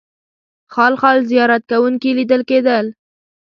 [0.73, 2.85] خال خال زیارت کوونکي لیدل کېدل.